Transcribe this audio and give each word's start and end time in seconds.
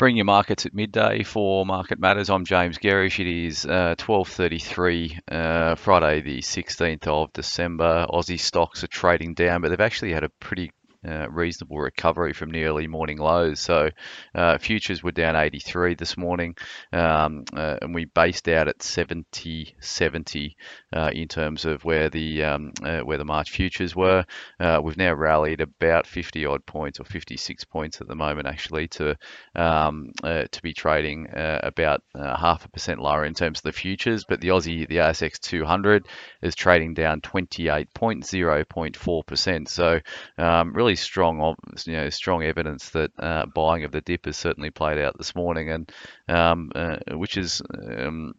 Bring 0.00 0.16
your 0.16 0.24
markets 0.24 0.64
at 0.64 0.72
midday 0.72 1.22
for 1.24 1.66
Market 1.66 2.00
Matters. 2.00 2.30
I'm 2.30 2.46
James 2.46 2.78
Gerrish. 2.78 3.20
It 3.20 3.26
is 3.26 3.66
uh, 3.66 3.96
12:33 3.98 5.20
uh, 5.30 5.74
Friday, 5.74 6.22
the 6.22 6.38
16th 6.38 7.06
of 7.06 7.30
December. 7.34 8.06
Aussie 8.08 8.40
stocks 8.40 8.82
are 8.82 8.86
trading 8.86 9.34
down, 9.34 9.60
but 9.60 9.68
they've 9.68 9.78
actually 9.78 10.14
had 10.14 10.24
a 10.24 10.30
pretty 10.30 10.72
uh, 11.06 11.28
reasonable 11.30 11.78
recovery 11.78 12.32
from 12.32 12.50
the 12.50 12.64
early 12.64 12.86
morning 12.86 13.18
lows. 13.18 13.60
So 13.60 13.90
uh, 14.34 14.58
futures 14.58 15.02
were 15.02 15.12
down 15.12 15.36
83 15.36 15.94
this 15.94 16.16
morning, 16.16 16.56
um, 16.92 17.44
uh, 17.54 17.76
and 17.80 17.94
we 17.94 18.04
based 18.04 18.48
out 18.48 18.68
at 18.68 18.82
70 18.82 19.76
70 19.80 20.56
uh, 20.92 21.10
in 21.12 21.28
terms 21.28 21.64
of 21.64 21.84
where 21.84 22.10
the 22.10 22.44
um, 22.44 22.72
uh, 22.82 23.00
where 23.00 23.18
the 23.18 23.24
March 23.24 23.50
futures 23.50 23.96
were. 23.96 24.24
Uh, 24.58 24.80
we've 24.82 24.96
now 24.96 25.14
rallied 25.14 25.60
about 25.60 26.06
50 26.06 26.46
odd 26.46 26.66
points 26.66 27.00
or 27.00 27.04
56 27.04 27.64
points 27.64 28.00
at 28.00 28.08
the 28.08 28.14
moment 28.14 28.46
actually 28.46 28.88
to 28.88 29.16
um, 29.54 30.12
to 30.22 30.62
be 30.62 30.72
trading 30.72 31.28
about 31.32 32.02
half 32.14 32.64
a 32.64 32.68
percent 32.68 33.00
lower 33.00 33.24
in 33.24 33.34
terms 33.34 33.60
of 33.60 33.64
the 33.64 33.72
futures. 33.72 34.24
But 34.24 34.40
the 34.40 34.48
Aussie, 34.48 34.86
the 34.86 34.96
ASX 34.96 35.38
200 35.40 36.06
is 36.42 36.54
trading 36.54 36.94
down 36.94 37.20
28.0.4 37.20 39.26
percent. 39.26 39.68
So 39.68 40.00
um, 40.38 40.72
really 40.72 40.89
strong, 40.94 41.56
you 41.86 41.92
know, 41.92 42.10
strong 42.10 42.42
evidence 42.42 42.90
that 42.90 43.10
uh, 43.18 43.46
buying 43.46 43.84
of 43.84 43.92
the 43.92 44.00
dip 44.00 44.26
has 44.26 44.36
certainly 44.36 44.70
played 44.70 44.98
out 44.98 45.16
this 45.18 45.34
morning, 45.34 45.70
and 45.70 45.92
um, 46.28 46.70
uh, 46.74 46.98
which 47.12 47.36
is 47.36 47.62
um, 47.98 48.34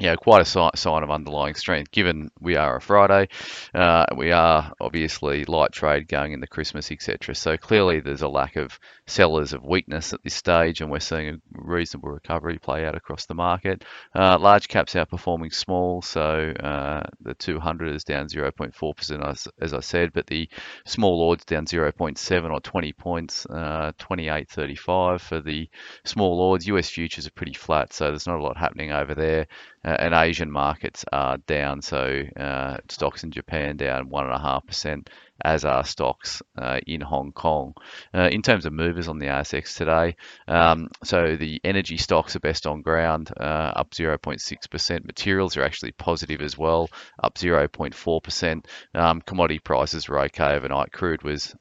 yeah, 0.00 0.16
quite 0.16 0.42
a 0.42 0.44
sign 0.76 1.02
of 1.04 1.10
underlying 1.10 1.54
strength. 1.54 1.92
Given 1.92 2.30
we 2.40 2.56
are 2.56 2.76
a 2.76 2.80
Friday, 2.80 3.28
uh, 3.72 4.06
we 4.16 4.32
are 4.32 4.72
obviously 4.80 5.44
light 5.44 5.70
trade 5.70 6.08
going 6.08 6.32
into 6.32 6.48
Christmas, 6.48 6.90
etc. 6.90 7.32
So 7.36 7.56
clearly, 7.56 8.00
there's 8.00 8.22
a 8.22 8.28
lack 8.28 8.56
of 8.56 8.80
sellers 9.06 9.52
of 9.52 9.62
weakness 9.64 10.12
at 10.12 10.22
this 10.24 10.34
stage, 10.34 10.80
and 10.80 10.90
we're 10.90 10.98
seeing 10.98 11.28
a 11.28 11.38
reasonable 11.52 12.10
recovery 12.10 12.58
play 12.58 12.84
out 12.84 12.96
across 12.96 13.26
the 13.26 13.34
market. 13.34 13.84
Uh, 14.16 14.36
large 14.36 14.66
caps 14.66 14.94
outperforming 14.94 15.54
small, 15.54 16.02
so 16.02 16.52
uh, 16.58 17.04
the 17.20 17.34
200 17.34 17.94
is 17.94 18.02
down 18.02 18.26
0.4% 18.26 19.30
as, 19.30 19.46
as 19.60 19.74
I 19.74 19.80
said, 19.80 20.12
but 20.12 20.26
the 20.26 20.48
Small 20.86 21.20
Ords 21.20 21.44
down 21.44 21.66
0.7 21.66 22.50
or 22.50 22.60
20 22.60 22.92
points, 22.94 23.46
uh, 23.46 23.92
28.35 24.00 25.20
for 25.20 25.40
the 25.40 25.68
Small 26.04 26.40
Ords. 26.40 26.66
US 26.66 26.88
futures 26.88 27.28
are 27.28 27.32
pretty 27.32 27.54
flat, 27.54 27.92
so 27.92 28.08
there's 28.08 28.26
not 28.26 28.40
a 28.40 28.42
lot 28.42 28.56
happening 28.56 28.90
over 28.90 29.14
there 29.14 29.46
and 29.84 30.14
Asian 30.14 30.50
markets 30.50 31.04
are 31.12 31.38
down. 31.38 31.82
So 31.82 32.22
uh, 32.38 32.78
stocks 32.88 33.24
in 33.24 33.30
Japan 33.30 33.76
down 33.76 34.08
one 34.08 34.24
and 34.24 34.34
a 34.34 34.38
half 34.38 34.66
percent, 34.66 35.10
as 35.44 35.64
are 35.64 35.84
stocks 35.84 36.42
uh, 36.56 36.80
in 36.86 37.00
Hong 37.00 37.32
Kong. 37.32 37.74
Uh, 38.14 38.28
in 38.30 38.42
terms 38.42 38.66
of 38.66 38.72
movers 38.72 39.08
on 39.08 39.18
the 39.18 39.26
ASX 39.26 39.76
today, 39.76 40.16
um, 40.48 40.88
so 41.02 41.36
the 41.36 41.60
energy 41.64 41.96
stocks 41.96 42.36
are 42.36 42.40
best 42.40 42.66
on 42.66 42.82
ground, 42.82 43.30
uh, 43.38 43.72
up 43.76 43.90
0.6%. 43.90 45.04
Materials 45.04 45.56
are 45.56 45.64
actually 45.64 45.92
positive 45.92 46.40
as 46.40 46.56
well, 46.56 46.88
up 47.22 47.34
0.4%. 47.34 48.64
Um, 48.94 49.20
commodity 49.20 49.58
prices 49.58 50.08
were 50.08 50.20
okay 50.20 50.54
overnight. 50.54 50.92
Crude 50.92 51.22
was 51.22 51.54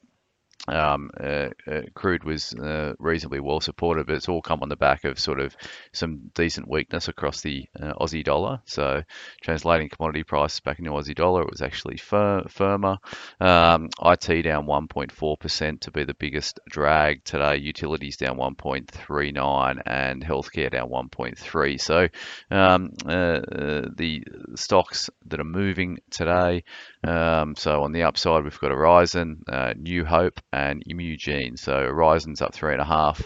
um, 0.69 1.11
uh, 1.19 1.49
uh, 1.67 1.81
crude 1.93 2.23
was 2.23 2.53
uh, 2.53 2.93
reasonably 2.97 3.41
well 3.41 3.59
supported, 3.59 4.07
but 4.07 4.15
it's 4.15 4.29
all 4.29 4.41
come 4.41 4.61
on 4.61 4.69
the 4.69 4.77
back 4.77 5.03
of 5.03 5.19
sort 5.19 5.41
of 5.41 5.55
some 5.91 6.31
decent 6.33 6.69
weakness 6.69 7.09
across 7.09 7.41
the 7.41 7.65
uh, 7.81 7.93
Aussie 7.99 8.23
dollar. 8.23 8.61
So, 8.65 9.03
translating 9.41 9.89
commodity 9.89 10.23
prices 10.23 10.61
back 10.61 10.79
into 10.79 10.91
Aussie 10.91 11.15
dollar, 11.15 11.41
it 11.41 11.49
was 11.49 11.61
actually 11.61 11.97
fir- 11.97 12.45
firmer. 12.47 12.97
Um, 13.41 13.89
IT 14.01 14.43
down 14.43 14.65
1.4% 14.65 15.79
to 15.81 15.91
be 15.91 16.05
the 16.05 16.13
biggest 16.13 16.61
drag 16.69 17.25
today. 17.25 17.57
Utilities 17.57 18.15
down 18.15 18.37
1.39 18.37 19.81
and 19.85 20.23
healthcare 20.23 20.71
down 20.71 20.89
1.3. 20.89 21.81
So, 21.81 22.07
um, 22.51 22.93
uh, 23.05 23.09
uh, 23.09 23.89
the 23.97 24.23
stocks 24.55 25.09
that 25.25 25.41
are 25.41 25.45
moving 25.45 25.99
today. 26.09 26.63
Um, 27.03 27.57
so 27.57 27.83
on 27.83 27.91
the 27.91 28.03
upside, 28.03 28.45
we've 28.45 28.59
got 28.59 28.71
Aurizon, 28.71 29.43
New 29.75 30.05
Hope 30.05 30.39
and 30.53 30.83
Imugene. 30.87 31.57
So 31.57 31.73
Aurizon's 31.73 32.41
up 32.41 32.53
three 32.53 32.73
and 32.73 32.81
a 32.81 32.85
half, 32.85 33.25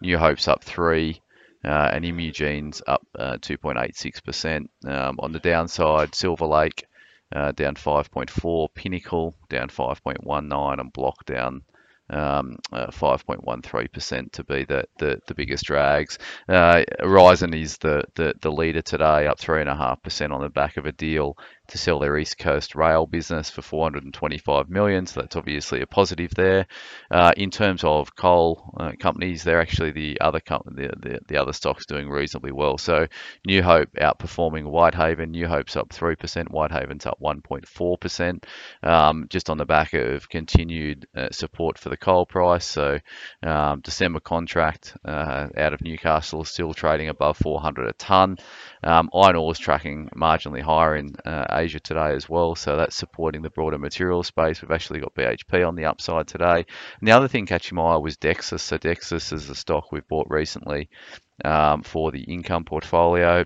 New 0.00 0.18
Hope's 0.18 0.48
up 0.48 0.64
three, 0.64 1.20
uh, 1.64 1.90
and 1.92 2.04
Imugene's 2.04 2.82
up 2.86 3.06
uh, 3.18 3.38
2.86%. 3.38 4.66
Um, 4.86 5.16
on 5.20 5.32
the 5.32 5.38
downside, 5.38 6.14
Silver 6.14 6.46
Lake 6.46 6.84
uh, 7.34 7.52
down 7.52 7.74
5.4, 7.74 8.68
Pinnacle 8.74 9.34
down 9.48 9.68
5.19, 9.68 10.80
and 10.80 10.92
Block 10.92 11.24
down 11.24 11.62
um, 12.10 12.58
5.13% 12.72 14.18
uh, 14.18 14.28
to 14.32 14.44
be 14.44 14.64
the, 14.64 14.84
the, 14.98 15.20
the 15.26 15.34
biggest 15.34 15.64
drags. 15.64 16.18
Uh, 16.48 16.82
Aurizon 17.00 17.54
is 17.54 17.78
the, 17.78 18.04
the, 18.14 18.34
the 18.42 18.52
leader 18.52 18.82
today, 18.82 19.26
up 19.26 19.38
3.5% 19.38 20.32
on 20.32 20.42
the 20.42 20.50
back 20.50 20.76
of 20.76 20.86
a 20.86 20.92
deal 20.92 21.36
to 21.68 21.78
sell 21.78 21.98
their 21.98 22.16
East 22.18 22.38
Coast 22.38 22.74
rail 22.74 23.06
business 23.06 23.48
for 23.48 23.62
425 23.62 24.68
million. 24.68 25.06
So 25.06 25.20
that's 25.20 25.36
obviously 25.36 25.80
a 25.80 25.86
positive 25.86 26.34
there. 26.34 26.66
Uh, 27.10 27.32
in 27.36 27.50
terms 27.50 27.84
of 27.84 28.14
coal 28.14 28.74
uh, 28.78 28.92
companies, 28.98 29.44
they're 29.44 29.60
actually 29.60 29.92
the 29.92 30.20
other 30.20 30.40
company, 30.40 30.86
the, 30.86 31.08
the, 31.08 31.20
the, 31.26 31.36
other 31.36 31.52
stocks 31.52 31.86
doing 31.86 32.08
reasonably 32.08 32.52
well. 32.52 32.76
So 32.78 33.06
New 33.46 33.62
Hope 33.62 33.88
outperforming 33.94 34.64
Whitehaven. 34.64 35.30
New 35.30 35.46
Hope's 35.46 35.76
up 35.76 35.88
3%. 35.88 36.50
Whitehaven's 36.50 37.06
up 37.06 37.18
1.4%, 37.20 38.44
um, 38.82 39.26
just 39.30 39.48
on 39.48 39.58
the 39.58 39.64
back 39.64 39.94
of 39.94 40.28
continued 40.28 41.06
uh, 41.16 41.28
support 41.30 41.78
for 41.78 41.88
the 41.88 41.96
coal 41.96 42.26
price. 42.26 42.66
So 42.66 42.98
um, 43.42 43.80
December 43.80 44.20
contract 44.20 44.96
uh, 45.04 45.48
out 45.56 45.72
of 45.72 45.80
Newcastle 45.80 46.42
is 46.42 46.50
still 46.50 46.74
trading 46.74 47.08
above 47.08 47.38
400 47.38 47.88
a 47.88 47.92
tonne. 47.94 48.36
Um, 48.82 49.08
iron 49.14 49.36
ore 49.36 49.52
is 49.52 49.58
tracking 49.58 50.10
marginally 50.14 50.60
higher 50.60 50.96
in 50.96 51.14
uh, 51.24 51.46
Asia 51.54 51.80
today 51.80 52.14
as 52.14 52.28
well, 52.28 52.54
so 52.54 52.76
that's 52.76 52.96
supporting 52.96 53.42
the 53.42 53.50
broader 53.50 53.78
material 53.78 54.22
space. 54.22 54.60
We've 54.60 54.70
actually 54.70 55.00
got 55.00 55.14
BHP 55.14 55.66
on 55.66 55.74
the 55.74 55.84
upside 55.86 56.26
today. 56.26 56.66
And 56.98 57.08
the 57.08 57.12
other 57.12 57.28
thing 57.28 57.46
catching 57.46 57.76
my 57.76 57.94
eye 57.94 57.96
was 57.96 58.16
Dexus. 58.16 58.62
So 58.62 58.78
Dexus 58.78 59.32
is 59.32 59.48
a 59.50 59.54
stock 59.54 59.92
we've 59.92 60.06
bought 60.08 60.26
recently 60.30 60.88
um, 61.44 61.82
for 61.82 62.10
the 62.10 62.22
income 62.22 62.64
portfolio. 62.64 63.44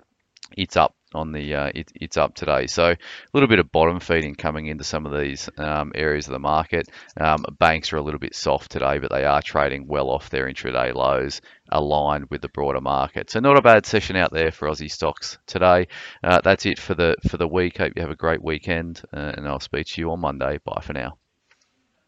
It's 0.56 0.76
up 0.76 0.94
on 1.14 1.32
the 1.32 1.54
uh, 1.54 1.70
it, 1.74 1.90
it's 1.94 2.16
up 2.16 2.34
today. 2.34 2.66
So 2.66 2.86
a 2.90 2.96
little 3.32 3.48
bit 3.48 3.58
of 3.58 3.72
bottom 3.72 4.00
feeding 4.00 4.34
coming 4.34 4.66
into 4.66 4.84
some 4.84 5.06
of 5.06 5.18
these 5.18 5.48
um, 5.56 5.92
areas 5.94 6.26
of 6.26 6.32
the 6.32 6.38
market. 6.38 6.88
Um, 7.18 7.44
banks 7.58 7.92
are 7.92 7.96
a 7.96 8.02
little 8.02 8.20
bit 8.20 8.34
soft 8.34 8.70
today, 8.70 8.98
but 8.98 9.10
they 9.10 9.24
are 9.24 9.42
trading 9.42 9.86
well 9.86 10.10
off 10.10 10.30
their 10.30 10.46
intraday 10.46 10.94
lows, 10.94 11.40
aligned 11.70 12.26
with 12.30 12.42
the 12.42 12.48
broader 12.48 12.80
market. 12.80 13.30
So 13.30 13.40
not 13.40 13.58
a 13.58 13.62
bad 13.62 13.86
session 13.86 14.16
out 14.16 14.32
there 14.32 14.50
for 14.50 14.68
Aussie 14.68 14.90
stocks 14.90 15.38
today. 15.46 15.88
Uh, 16.22 16.40
that's 16.42 16.66
it 16.66 16.78
for 16.78 16.94
the 16.94 17.16
for 17.28 17.36
the 17.36 17.48
week. 17.48 17.78
Hope 17.78 17.92
you 17.96 18.02
have 18.02 18.10
a 18.10 18.16
great 18.16 18.42
weekend, 18.42 19.02
uh, 19.12 19.32
and 19.36 19.46
I'll 19.46 19.60
speak 19.60 19.86
to 19.88 20.00
you 20.00 20.10
on 20.10 20.20
Monday. 20.20 20.58
Bye 20.64 20.82
for 20.82 20.92
now. 20.92 21.18